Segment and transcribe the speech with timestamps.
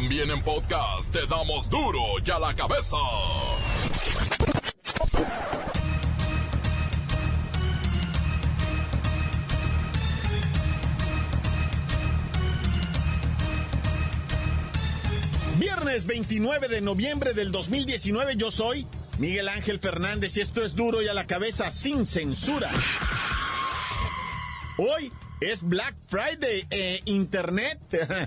[0.00, 2.96] También en podcast te damos duro y a la cabeza.
[15.58, 18.86] Viernes 29 de noviembre del 2019 yo soy
[19.18, 22.70] Miguel Ángel Fernández y esto es duro y a la cabeza sin censura.
[24.76, 25.10] Hoy
[25.40, 27.80] es Black Friday e Internet.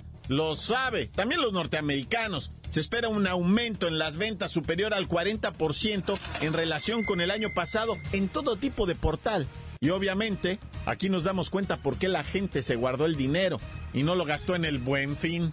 [0.31, 2.53] Lo sabe, también los norteamericanos.
[2.69, 7.49] Se espera un aumento en las ventas superior al 40% en relación con el año
[7.53, 9.45] pasado en todo tipo de portal.
[9.81, 13.59] Y obviamente, aquí nos damos cuenta por qué la gente se guardó el dinero
[13.91, 15.51] y no lo gastó en el buen fin.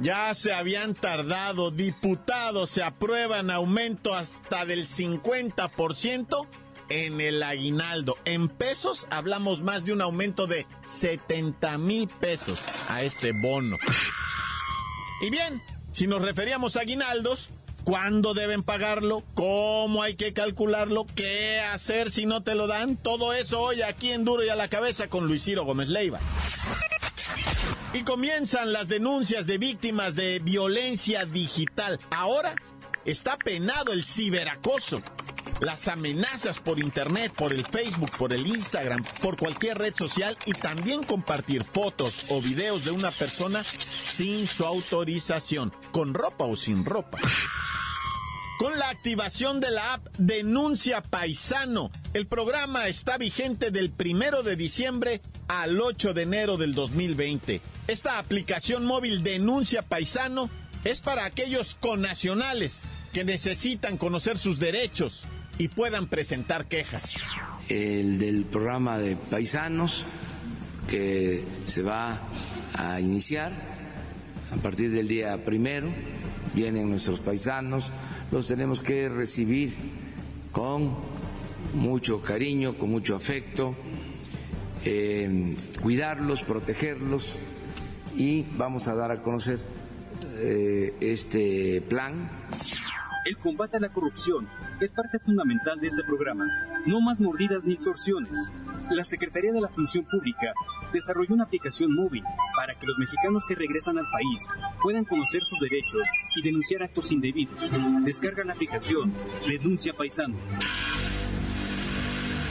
[0.00, 6.48] Ya se habían tardado, diputados se aprueban aumento hasta del 50%
[6.88, 8.16] en el aguinaldo.
[8.24, 13.76] En pesos hablamos más de un aumento de 70 mil pesos a este bono.
[15.20, 17.48] Y bien, si nos referíamos a aguinaldos,
[17.84, 19.22] ¿cuándo deben pagarlo?
[19.34, 21.06] ¿Cómo hay que calcularlo?
[21.14, 22.96] ¿Qué hacer si no te lo dan?
[22.96, 26.20] Todo eso hoy aquí en Duro y a la cabeza con Luis Ciro Gómez Leiva.
[27.94, 31.98] Y comienzan las denuncias de víctimas de violencia digital.
[32.10, 32.54] Ahora
[33.06, 35.00] está penado el ciberacoso.
[35.60, 40.52] Las amenazas por internet, por el Facebook, por el Instagram, por cualquier red social y
[40.52, 43.64] también compartir fotos o videos de una persona
[44.04, 47.18] sin su autorización, con ropa o sin ropa.
[48.58, 54.56] Con la activación de la app Denuncia Paisano, el programa está vigente del primero de
[54.56, 57.62] diciembre al 8 de enero del 2020.
[57.86, 60.50] Esta aplicación móvil Denuncia Paisano
[60.84, 62.82] es para aquellos connacionales
[63.14, 65.24] que necesitan conocer sus derechos
[65.58, 67.14] y puedan presentar quejas.
[67.68, 70.04] El del programa de paisanos
[70.88, 72.20] que se va
[72.74, 73.52] a iniciar
[74.52, 75.92] a partir del día primero,
[76.54, 77.90] vienen nuestros paisanos,
[78.30, 79.74] los tenemos que recibir
[80.52, 80.96] con
[81.74, 83.74] mucho cariño, con mucho afecto,
[84.84, 87.38] eh, cuidarlos, protegerlos
[88.14, 89.58] y vamos a dar a conocer
[90.38, 92.30] eh, este plan.
[93.24, 94.46] El combate a la corrupción
[94.80, 96.44] es parte fundamental de este programa.
[96.86, 98.50] No más mordidas ni extorsiones.
[98.90, 100.52] La Secretaría de la Función Pública
[100.92, 102.22] desarrolló una aplicación móvil
[102.54, 104.48] para que los mexicanos que regresan al país
[104.82, 107.70] puedan conocer sus derechos y denunciar actos indebidos.
[108.04, 109.12] Descarga la aplicación
[109.48, 110.36] Denuncia Paisano.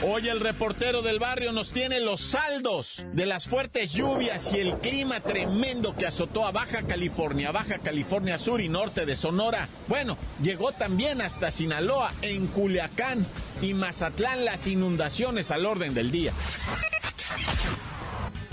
[0.08, 4.76] Hoy el reportero del barrio nos tiene los saldos de las fuertes lluvias y el
[4.78, 9.68] clima tremendo que azotó a Baja California, Baja California Sur y norte de Sonora.
[9.88, 13.26] Bueno, llegó también hasta Sinaloa, en Culiacán
[13.60, 16.32] y Mazatlán las inundaciones al orden del día.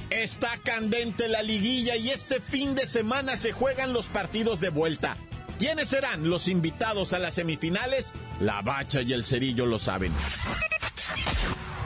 [0.09, 5.17] Está candente la liguilla y este fin de semana se juegan los partidos de vuelta.
[5.59, 8.11] ¿Quiénes serán los invitados a las semifinales?
[8.39, 10.11] La Bacha y el Cerillo lo saben.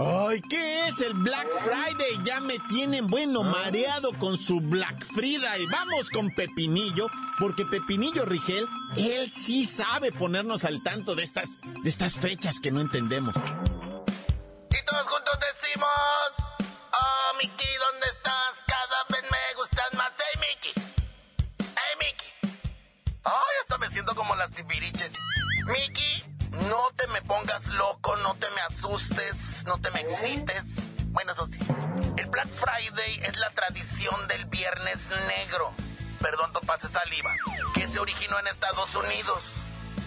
[0.00, 2.22] Ay, ¿qué es el Black Friday?
[2.22, 5.66] Ya me tienen, bueno, mareado con su Black Friday.
[5.72, 7.08] Vamos con Pepinillo,
[7.40, 12.70] porque Pepinillo Rigel, él sí sabe ponernos al tanto de estas, de estas fechas que
[12.70, 13.34] no entendemos.
[13.34, 15.88] Y todos juntos decimos,
[16.92, 18.52] oh, Mickey, ¿dónde estás?
[18.68, 20.12] Cada vez me gustas más.
[20.16, 20.72] Hey, Mickey.
[21.58, 22.52] Hey, Mickey.
[23.24, 25.10] Ay, hasta me siento como las tibiriches.
[25.66, 26.27] Mickey,
[26.68, 30.62] no te me pongas loco, no te me asustes, no te me excites.
[31.06, 31.58] Bueno, eso sí.
[32.16, 35.72] El Black Friday es la tradición del Viernes Negro.
[36.20, 37.34] Perdón, topase saliva.
[37.74, 39.42] Que se originó en Estados Unidos.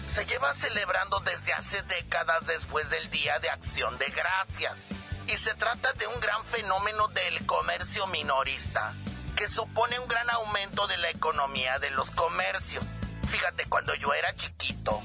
[0.06, 4.88] Se lleva celebrando desde hace décadas después del Día de Acción de Gracias.
[5.26, 8.92] Y se trata de un gran fenómeno del comercio minorista,
[9.36, 12.84] que supone un gran aumento de la economía de los comercios.
[13.30, 15.02] Fíjate, cuando yo era chiquito,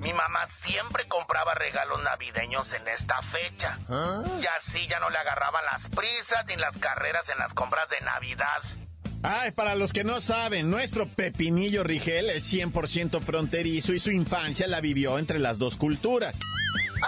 [0.00, 3.78] mi mamá siempre compraba regalos navideños en esta fecha.
[4.40, 8.00] Y así ya no le agarraban las prisas ni las carreras en las compras de
[8.00, 8.62] Navidad.
[9.22, 14.66] Ay, para los que no saben, nuestro Pepinillo Rigel es 100% fronterizo y su infancia
[14.68, 16.38] la vivió entre las dos culturas.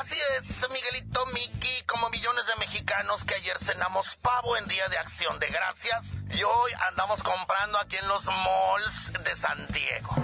[0.01, 4.99] Así es, Miguelito Miki, como millones de mexicanos que ayer cenamos pavo en Día de
[4.99, 10.15] Acción de Gracias y hoy andamos comprando aquí en los malls de San Diego.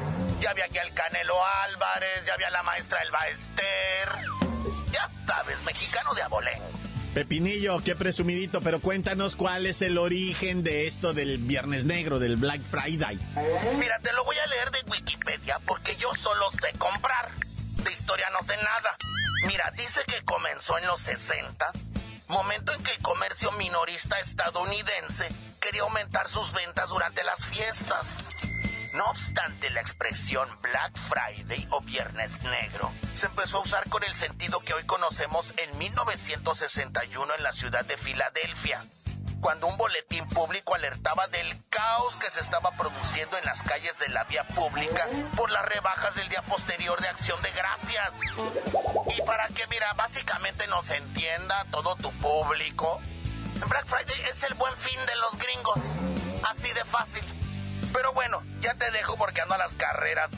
[0.40, 1.34] Ya había aquí al Canelo
[1.64, 4.08] Álvarez, ya había la maestra Elba Ester.
[4.90, 6.70] Ya sabes, mexicano de abolengo.
[7.14, 12.36] Pepinillo, qué presumidito, pero cuéntanos cuál es el origen de esto del Viernes Negro, del
[12.36, 13.18] Black Friday.
[13.78, 17.30] Mira, te lo voy a leer de Wikipedia porque yo solo sé comprar.
[17.84, 18.96] De historia no sé nada.
[19.42, 21.70] Mira, dice que comenzó en los 60,
[22.28, 25.28] momento en que el comercio minorista estadounidense
[25.60, 28.18] quería aumentar sus ventas durante las fiestas.
[28.94, 34.14] No obstante, la expresión Black Friday o Viernes Negro se empezó a usar con el
[34.14, 38.86] sentido que hoy conocemos en 1961 en la ciudad de Filadelfia,
[39.42, 44.08] cuando un boletín público alertaba del caos que se estaba produciendo en las calles de
[44.08, 48.12] la vía pública por las rebajas del día posterior de Acción de Gracias.
[49.18, 53.00] Y para que, mira, básicamente nos entienda todo tu público,
[53.66, 55.78] Black Friday es el buen fin de los gringos.
[56.48, 57.24] Así de fácil.
[57.92, 60.30] Pero bueno, ya te dejo porque ando a las carreras.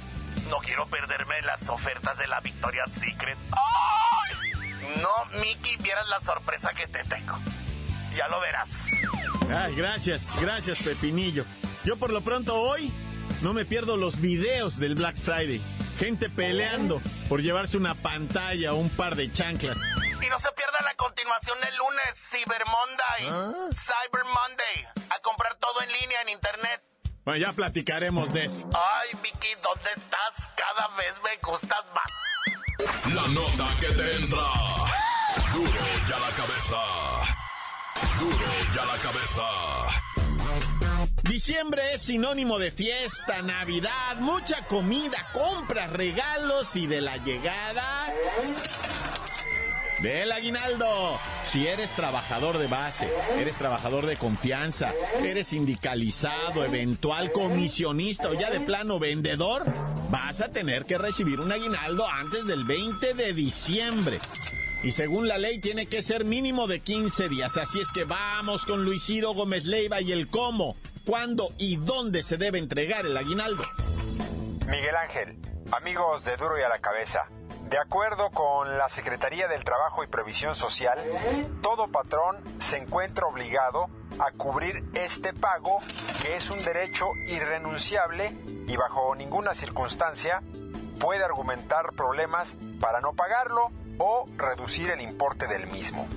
[0.48, 3.36] No quiero perderme las ofertas de la Victoria's Secret.
[3.52, 4.96] ¡Ay!
[4.96, 7.38] No, Mickey, vieras la sorpresa que te tengo.
[8.16, 8.68] Ya lo verás.
[9.50, 11.44] Ay, gracias, gracias, Pepinillo.
[11.84, 12.92] Yo por lo pronto hoy
[13.42, 15.60] no me pierdo los videos del Black Friday.
[15.98, 19.78] Gente peleando por llevarse una pantalla o un par de chanclas.
[19.78, 23.74] Y no se pierda la continuación el lunes, Cyber Monday.
[23.74, 25.10] Cyber Monday.
[25.10, 26.82] A comprar todo en línea en internet.
[27.24, 28.68] Bueno, ya platicaremos de eso.
[28.74, 30.52] Ay, Vicky, ¿dónde estás?
[30.56, 33.14] Cada vez me gustas más.
[33.14, 34.46] La nota que te entra.
[35.52, 35.70] Duro
[36.08, 37.43] ya la cabeza.
[38.18, 39.42] Duro ya la cabeza.
[41.24, 48.12] Diciembre es sinónimo de fiesta, Navidad, mucha comida, compras, regalos y de la llegada
[50.00, 51.18] del aguinaldo.
[51.44, 58.50] Si eres trabajador de base, eres trabajador de confianza, eres sindicalizado, eventual comisionista o ya
[58.50, 59.64] de plano vendedor,
[60.10, 64.20] vas a tener que recibir un aguinaldo antes del 20 de diciembre.
[64.84, 67.56] Y según la ley tiene que ser mínimo de 15 días.
[67.56, 70.76] Así es que vamos con Luis Ciro Gómez Leiva y el cómo,
[71.06, 73.64] cuándo y dónde se debe entregar el aguinaldo.
[74.66, 75.38] Miguel Ángel,
[75.72, 77.30] amigos de Duro y a la Cabeza.
[77.70, 80.98] De acuerdo con la Secretaría del Trabajo y Previsión Social,
[81.62, 83.88] todo patrón se encuentra obligado
[84.18, 85.80] a cubrir este pago,
[86.20, 88.34] que es un derecho irrenunciable
[88.68, 90.42] y bajo ninguna circunstancia
[91.00, 96.08] puede argumentar problemas para no pagarlo o reducir el importe del mismo.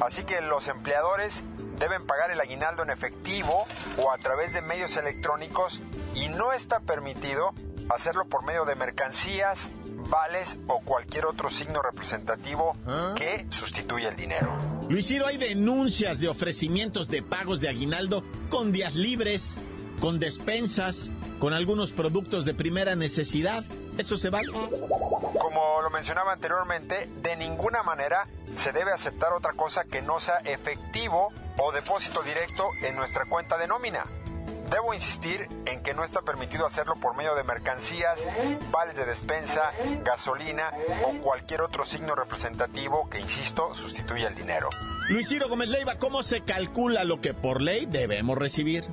[0.00, 1.42] Así que los empleadores
[1.78, 3.64] deben pagar el aguinaldo en efectivo
[3.98, 5.82] o a través de medios electrónicos
[6.14, 7.54] y no está permitido
[7.88, 9.70] hacerlo por medio de mercancías,
[10.08, 12.76] vales o cualquier otro signo representativo
[13.16, 14.52] que sustituya el dinero.
[14.88, 19.58] Luis Ciro, hay denuncias de ofrecimientos de pagos de aguinaldo con días libres,
[20.00, 23.64] con despensas, con algunos productos de primera necesidad.
[23.98, 24.48] ¿Eso se vale?
[24.48, 30.38] Como lo mencionaba anteriormente, de ninguna manera se debe aceptar otra cosa que no sea
[30.44, 34.04] efectivo o depósito directo en nuestra cuenta de nómina.
[34.70, 38.18] Debo insistir en que no está permitido hacerlo por medio de mercancías,
[38.70, 39.70] vales de despensa,
[40.02, 40.72] gasolina
[41.04, 44.70] o cualquier otro signo representativo que, insisto, sustituya el dinero.
[45.10, 48.86] Luis Ciro Gómez Leiva, ¿cómo se calcula lo que por ley debemos recibir?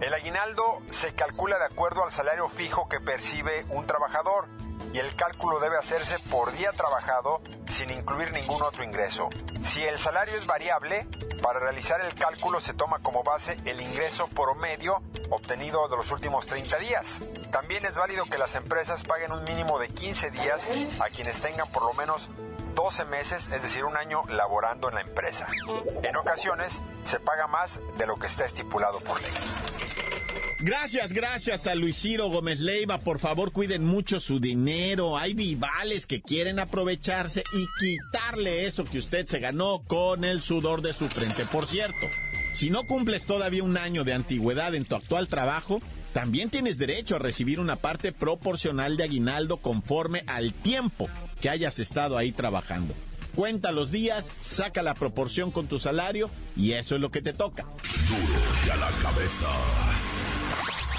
[0.00, 4.48] El aguinaldo se calcula de acuerdo al salario fijo que percibe un trabajador
[4.94, 9.28] y el cálculo debe hacerse por día trabajado sin incluir ningún otro ingreso.
[9.62, 11.06] Si el salario es variable,
[11.42, 16.46] para realizar el cálculo se toma como base el ingreso promedio obtenido de los últimos
[16.46, 17.20] 30 días.
[17.52, 20.62] También es válido que las empresas paguen un mínimo de 15 días
[20.98, 22.30] a quienes tengan por lo menos
[22.74, 25.46] 12 meses, es decir, un año laborando en la empresa.
[26.02, 29.32] En ocasiones se paga más de lo que está estipulado por ley.
[30.62, 32.98] Gracias, gracias a Luis Ciro Gómez Leiva.
[32.98, 35.16] Por favor, cuiden mucho su dinero.
[35.16, 40.82] Hay vivales que quieren aprovecharse y quitarle eso que usted se ganó con el sudor
[40.82, 41.46] de su frente.
[41.46, 42.06] Por cierto,
[42.52, 45.80] si no cumples todavía un año de antigüedad en tu actual trabajo,
[46.12, 51.08] también tienes derecho a recibir una parte proporcional de aguinaldo conforme al tiempo
[51.40, 52.94] que hayas estado ahí trabajando.
[53.34, 57.32] Cuenta los días, saca la proporción con tu salario y eso es lo que te
[57.32, 57.62] toca.
[57.62, 59.46] Duro y a la cabeza.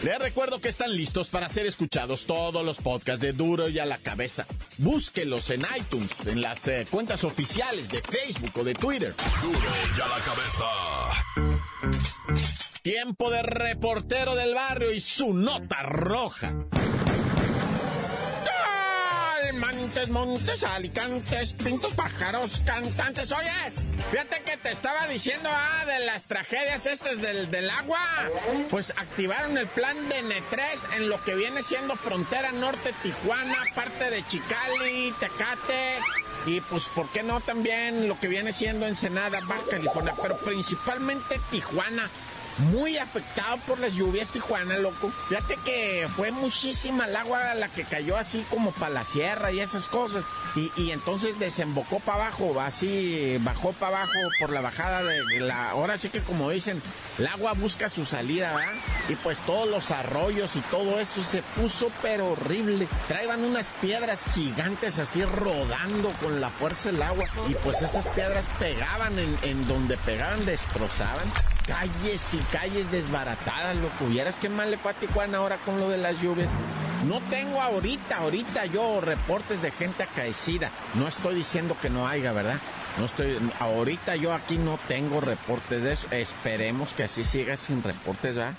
[0.00, 3.84] Les recuerdo que están listos para ser escuchados todos los podcasts de Duro y a
[3.84, 4.46] la cabeza.
[4.78, 9.12] Búsquelos en iTunes, en las eh, cuentas oficiales de Facebook o de Twitter.
[9.42, 9.58] Duro
[9.96, 10.64] y a la cabeza.
[12.82, 16.54] Tiempo de reportero del barrio y su nota roja.
[19.52, 23.32] Montes, montes, alicantes, pintos, pájaros, cantantes.
[23.32, 23.50] Oye,
[24.10, 27.98] fíjate que te estaba diciendo, ah, de las tragedias estas del, del agua.
[28.70, 34.10] Pues activaron el plan de N3 en lo que viene siendo frontera norte Tijuana, parte
[34.10, 35.98] de Chicali, Tecate.
[36.46, 40.14] Y pues, ¿por qué no también lo que viene siendo Ensenada, Baja California?
[40.20, 42.08] Pero principalmente Tijuana
[42.58, 45.10] muy afectado por las lluvias Tijuana, loco.
[45.28, 49.60] Fíjate que fue muchísima el agua la que cayó así como para la sierra y
[49.60, 50.24] esas cosas.
[50.76, 55.70] Y, entonces desembocó para abajo, así bajó para abajo por la bajada de la...
[55.70, 56.82] Ahora sí que como dicen,
[57.18, 58.72] el agua busca su salida, ¿verdad?
[59.08, 62.88] Y pues todos los arroyos y todo eso se puso pero horrible.
[63.06, 67.26] Traían unas piedras gigantes así rodando con la fuerza del agua.
[67.48, 71.30] Y pues esas piedras pegaban en, en donde pegaban, destrozaban
[71.68, 74.06] calles y calles desbaratadas, loco.
[74.06, 74.94] ¿Vieras qué mal le fue
[75.34, 76.50] ahora con lo de las lluvias?
[77.06, 80.70] No tengo ahorita, ahorita yo reportes de gente acaecida.
[80.94, 82.58] No estoy diciendo que no haya, ¿verdad?
[82.98, 86.08] No estoy, ahorita yo aquí no tengo reportes de eso.
[86.10, 88.54] Esperemos que así siga sin reportes, ¿verdad?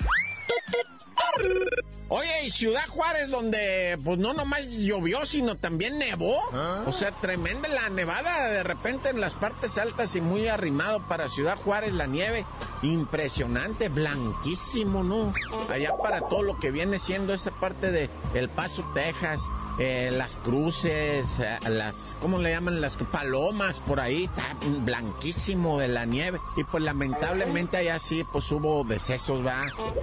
[2.10, 6.40] Oye, y Ciudad Juárez, donde pues no nomás llovió, sino también nevó.
[6.54, 6.84] ¿Ah?
[6.88, 11.30] O sea, tremenda la nevada de repente en las partes altas y muy arrimado para
[11.30, 12.46] Ciudad Juárez la nieve.
[12.82, 15.34] Impresionante, blanquísimo, ¿no?
[15.70, 19.42] Allá para todo lo que viene siendo esa parte de El Paso, Texas.
[19.82, 22.82] Eh, las cruces, eh, las, ¿cómo le llaman?
[22.82, 26.42] Las palomas por ahí, está blanquísimo de la nieve.
[26.58, 29.62] Y pues lamentablemente allá sí, pues hubo decesos, va.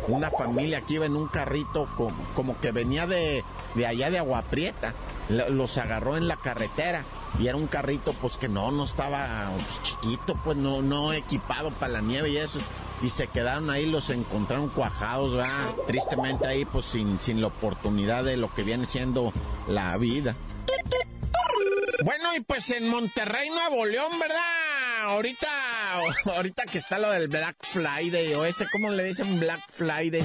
[0.09, 4.18] Una familia que iba en un carrito como, como que venía de, de allá de
[4.18, 4.95] Agua Prieta,
[5.28, 7.02] los agarró en la carretera
[7.38, 11.71] y era un carrito pues que no, no estaba pues, chiquito, pues no, no equipado
[11.73, 12.61] para la nieve y eso
[13.03, 15.69] y se quedaron ahí, los encontraron cuajados, ¿verdad?
[15.87, 19.33] Tristemente ahí, pues sin, sin la oportunidad de lo que viene siendo
[19.69, 20.35] la vida.
[22.05, 25.05] Bueno, y pues en Monterrey, Nuevo León, ¿verdad?
[25.05, 25.49] Ahorita,
[26.37, 30.25] ahorita que está lo del Black Friday, o ese, ¿cómo le dicen Black Friday?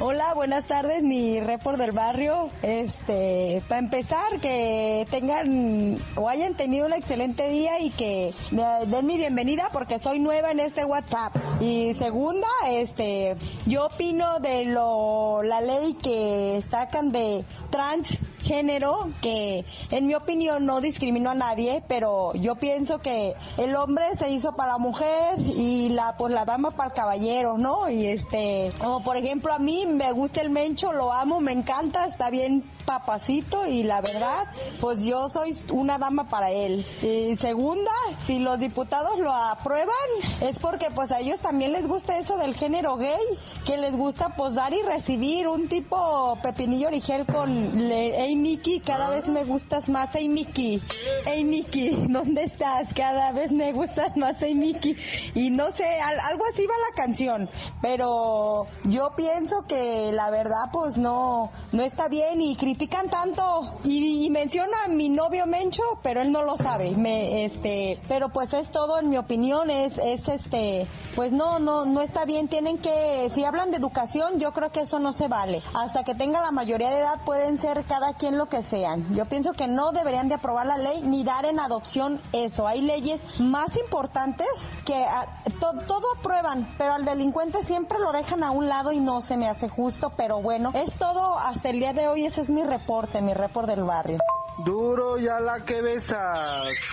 [0.00, 2.50] Hola, buenas tardes, mi report del barrio.
[2.62, 9.16] Este, para empezar, que tengan o hayan tenido un excelente día y que den mi
[9.16, 11.36] bienvenida porque soy nueva en este WhatsApp.
[11.60, 13.36] Y segunda, este,
[13.66, 20.66] yo opino de lo la ley que sacan de trans género que en mi opinión
[20.66, 25.38] no discriminó a nadie, pero yo pienso que el hombre se hizo para la mujer
[25.38, 27.88] y la pues la dama para el caballero, ¿no?
[27.88, 32.06] Y este, como por ejemplo a mí me gusta el mencho, lo amo, me encanta,
[32.06, 34.46] está bien papacito y la verdad,
[34.80, 36.84] pues yo soy una dama para él.
[37.02, 37.90] Y segunda,
[38.26, 39.94] si los diputados lo aprueban,
[40.40, 43.22] es porque pues a ellos también les gusta eso del género gay,
[43.66, 49.10] que les gusta pues dar y recibir un tipo pepinillo origel con le, hey cada
[49.10, 50.80] vez me gustas más, hey Mickey,
[51.26, 52.94] hey Mickey, ¿dónde estás?
[52.94, 54.96] Cada vez me gustas más, hey Mickey.
[55.34, 57.50] Y no sé, algo así va la canción,
[57.82, 64.24] pero yo pienso que la verdad pues no, no está bien y critican tanto y,
[64.24, 66.90] y menciona a mi novio Mencho, pero él no lo sabe.
[66.92, 71.84] Me, este, pero pues es todo en mi opinión, es, es este, pues no, no,
[71.84, 72.48] no está bien.
[72.48, 75.62] Tienen que, si hablan de educación, yo creo que eso no se vale.
[75.74, 79.16] Hasta que tenga la mayoría de edad pueden ser cada quien lo que sean.
[79.16, 82.68] Yo pienso que no deberían de aprobar la ley ni dar en adopción eso.
[82.68, 84.46] Hay leyes más importantes
[84.86, 85.26] que ah,
[85.58, 89.48] todo aprueban, pero al delincuente siempre lo dejan a un lado y no se me
[89.48, 90.12] hace justo.
[90.16, 92.24] Pero bueno, es todo hasta el día de hoy.
[92.24, 94.18] Ese es mi reporte, mi reporte del barrio.
[94.64, 96.34] Duro ya la que besa.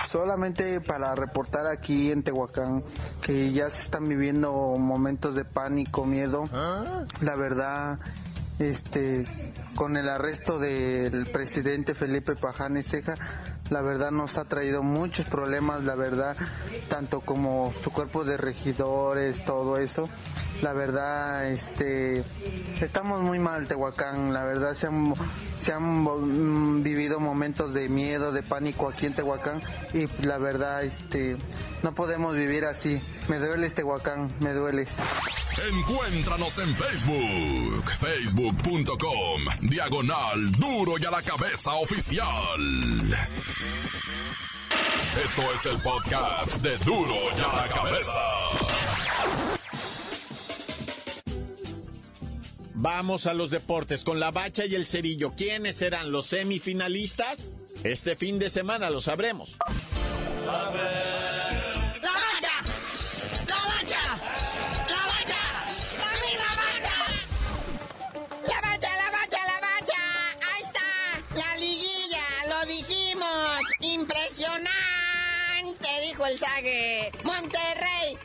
[0.09, 2.83] Solamente para reportar aquí en Tehuacán
[3.21, 6.45] que ya se están viviendo momentos de pánico, miedo.
[7.21, 8.00] La verdad,
[8.57, 9.27] este,
[9.75, 13.15] con el arresto del presidente Felipe Pajane Ceja,
[13.69, 16.35] la verdad nos ha traído muchos problemas, la verdad,
[16.88, 20.09] tanto como su cuerpo de regidores, todo eso.
[20.61, 22.25] La verdad este
[22.81, 25.13] estamos muy mal Tehuacán la verdad se han,
[25.55, 29.61] se han mm, vivido momentos de miedo de pánico aquí en Tehuacán
[29.93, 31.38] y la verdad este
[31.81, 33.01] no podemos vivir así.
[33.29, 34.85] Me duele Tehuacán me duele
[35.68, 42.28] Encuéntranos en Facebook, facebook.com, diagonal duro y a la cabeza oficial.
[45.24, 48.20] Esto es el podcast de duro y a la cabeza.
[52.75, 55.34] Vamos a los deportes con la bacha y el cerillo.
[55.36, 57.52] ¿Quiénes serán los semifinalistas?
[57.84, 59.58] Este fin de semana lo sabremos.
[60.45, 60.72] ¡La
[76.39, 77.12] Sague.
[77.28, 77.79] Monterrey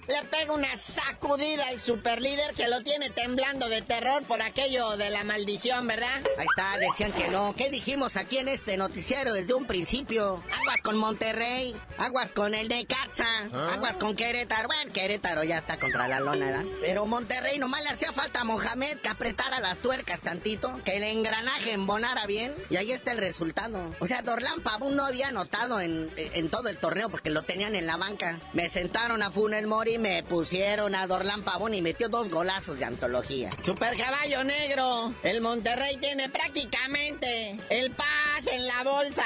[0.09, 5.11] le pega una sacudida al superlíder que lo tiene temblando de terror por aquello de
[5.11, 6.23] la maldición, ¿verdad?
[6.39, 7.55] Ahí está, decían que no.
[7.57, 10.43] ¿Qué dijimos aquí en este noticiero desde un principio?
[10.61, 13.73] Aguas con Monterrey, aguas con el Necaxa, ¿Ah?
[13.75, 14.69] aguas con Querétaro.
[14.69, 16.65] Bueno, Querétaro ya está contra la lona, ¿verdad?
[16.81, 21.05] Pero Monterrey nomás le hacía falta a Mohamed que apretara las tuercas tantito, que el
[21.05, 23.95] engranaje embonara bien y ahí está el resultado.
[24.01, 27.75] O sea, Dorlan Pabún no había anotado en, en todo el torneo porque lo tenían
[27.75, 28.39] en la banca.
[28.53, 32.85] Me sentaron a Funel Mori me pusieron a Dorlan Pavón y metió dos golazos de
[32.85, 33.51] antología.
[33.65, 35.13] Super caballo negro.
[35.23, 39.25] El Monterrey tiene prácticamente el paz en la bolsa.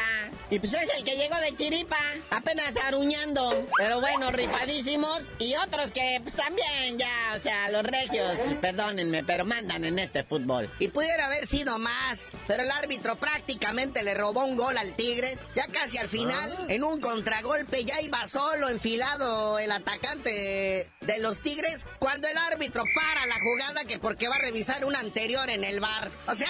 [0.50, 1.98] Y pues es el que llegó de chiripa,
[2.30, 3.66] apenas aruñando.
[3.76, 5.32] Pero bueno, rifadísimos.
[5.38, 10.24] Y otros que pues también ya, o sea, los regios, perdónenme, pero mandan en este
[10.24, 10.70] fútbol.
[10.78, 15.38] Y pudiera haber sido más, pero el árbitro prácticamente le robó un gol al Tigres.
[15.54, 16.64] Ya casi al final, ah.
[16.68, 22.36] en un contragolpe, ya iba solo enfilado el atacante eh, de, los Tigres cuando el
[22.36, 26.10] árbitro para la jugada que porque va a revisar una anterior en el bar.
[26.26, 26.48] O sea,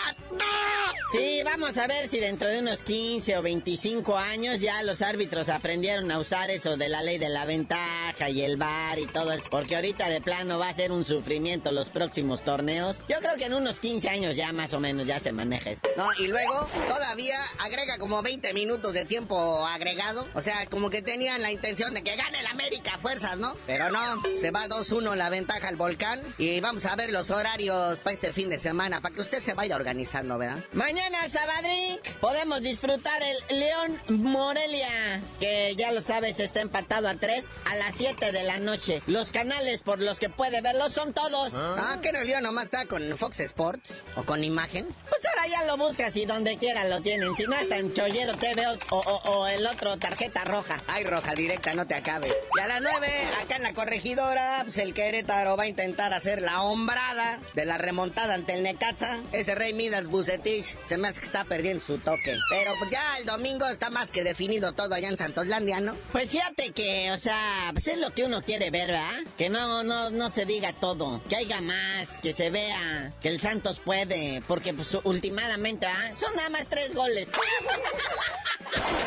[1.11, 5.49] Sí, vamos a ver si dentro de unos 15 o 25 años ya los árbitros
[5.49, 9.33] aprendieron a usar eso de la ley de la ventaja y el bar y todo
[9.33, 9.45] eso.
[9.51, 12.99] Porque ahorita de plano va a ser un sufrimiento los próximos torneos.
[13.09, 15.89] Yo creo que en unos 15 años ya más o menos ya se maneja esto.
[15.97, 20.29] No, y luego todavía agrega como 20 minutos de tiempo agregado.
[20.35, 23.57] O sea, como que tenían la intención de que gane el América a fuerzas, ¿no?
[23.67, 26.21] Pero no, se va 2-1 la ventaja al volcán.
[26.39, 29.55] Y vamos a ver los horarios para este fin de semana, para que usted se
[29.55, 30.65] vaya organizando, ¿verdad?
[30.73, 37.45] Mañana, Sabadrín, podemos disfrutar el León Morelia, que ya lo sabes, está empatado a 3
[37.65, 39.03] a las 7 de la noche.
[39.07, 41.53] Los canales por los que puede verlo son todos.
[41.55, 44.87] Ah, que no, el León nomás está con Fox Sports o con Imagen.
[45.09, 47.35] Pues ahora ya lo buscas y donde quiera lo tienen.
[47.37, 50.79] Si no, está en Chollero TV o, el otro tarjeta roja.
[50.87, 52.35] Ay, roja directa, no te acabe.
[52.57, 53.07] Y a las 9,
[53.43, 57.65] acá en la corregidora ahora pues, el Querétaro va a intentar hacer la hombrada de
[57.65, 59.21] la remontada ante el Necaxa.
[59.33, 62.37] Ese Rey Midas Bucetich se me hace que está perdiendo su toque.
[62.51, 65.95] Pero pues ya el domingo está más que definido todo allá en Santoslandia, ¿no?
[66.13, 69.23] Pues fíjate que, o sea, pues es lo que uno quiere ver, ¿verdad?
[69.37, 73.41] Que no, no, no se diga todo, que haya más, que se vea, que el
[73.41, 76.13] Santos puede, porque pues últimamente, ¿ah?
[76.17, 77.29] Son nada más tres goles.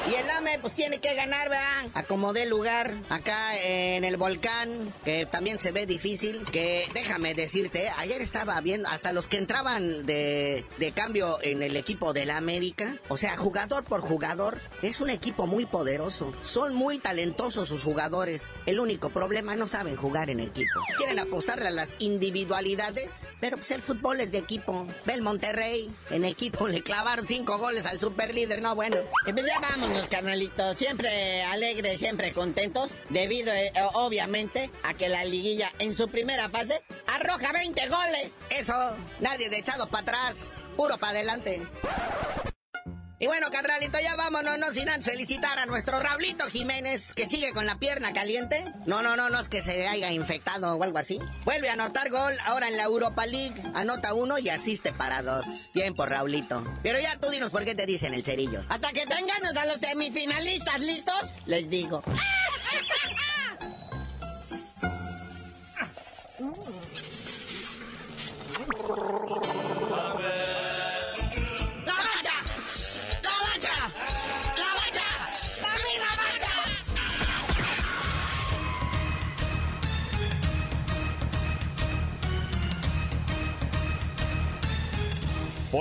[0.10, 1.88] Y el AME pues tiene que ganar, ¿verdad?
[1.94, 8.22] Acomodé lugar acá en el volcán, que también se ve difícil, que déjame decirte, ayer
[8.22, 13.18] estaba viendo hasta los que entraban de, de cambio en el equipo del América, o
[13.18, 18.80] sea, jugador por jugador, es un equipo muy poderoso, son muy talentosos sus jugadores, el
[18.80, 23.82] único problema no saben jugar en equipo, quieren apostarle a las individualidades, pero pues el
[23.82, 28.62] fútbol es de equipo, ve el Monterrey, en equipo le clavaron cinco goles al superlíder,
[28.62, 28.98] no bueno.
[29.26, 30.78] Y pues ya vámonos, carnalitos.
[30.78, 32.94] Siempre alegres, siempre contentos.
[33.10, 38.32] Debido, eh, obviamente, a que la liguilla en su primera fase arroja 20 goles.
[38.50, 38.74] Eso,
[39.20, 41.62] nadie de echado para atrás, puro para adelante.
[43.22, 47.54] Y bueno, carnalito, ya vámonos, no sin antes felicitar a nuestro Raulito Jiménez, que sigue
[47.54, 48.66] con la pierna caliente.
[48.88, 51.20] No, no, no, no es que se haya infectado o algo así.
[51.46, 53.62] Vuelve a anotar gol ahora en la Europa League.
[53.76, 55.46] Anota uno y asiste para dos.
[55.76, 56.64] Bien por Raulito.
[56.82, 58.66] Pero ya tú dinos por qué te dicen el cerillo.
[58.70, 62.02] Hasta que tenganos a los semifinalistas listos, les digo.
[62.08, 62.61] ¡La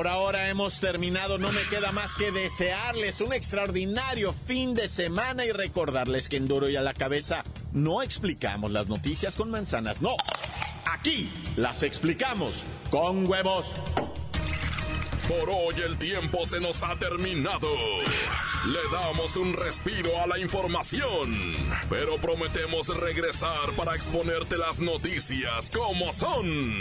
[0.00, 5.44] Por ahora hemos terminado, no me queda más que desearles un extraordinario fin de semana
[5.44, 10.00] y recordarles que en Duro y a la cabeza no explicamos las noticias con manzanas,
[10.00, 10.16] no.
[10.86, 13.66] Aquí las explicamos con huevos.
[15.28, 17.68] Por hoy el tiempo se nos ha terminado.
[18.68, 21.52] Le damos un respiro a la información,
[21.90, 26.80] pero prometemos regresar para exponerte las noticias como son.